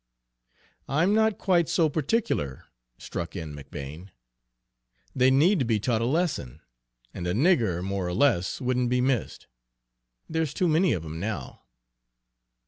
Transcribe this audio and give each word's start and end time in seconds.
"I'm 0.89 1.13
not 1.13 1.37
quite 1.37 1.69
so 1.69 1.87
particular," 1.87 2.63
struck 2.97 3.35
in 3.35 3.53
McBane. 3.55 4.09
"They 5.15 5.29
need 5.29 5.59
to 5.59 5.65
be 5.65 5.79
taught 5.79 6.01
a 6.01 6.05
lesson, 6.07 6.61
and 7.13 7.27
a 7.27 7.33
nigger 7.35 7.83
more 7.83 8.07
or 8.07 8.13
less 8.15 8.59
wouldn't 8.59 8.89
be 8.89 8.99
missed. 8.99 9.45
There's 10.27 10.55
too 10.55 10.67
many 10.67 10.93
of 10.93 11.05
'em 11.05 11.19
now." 11.19 11.61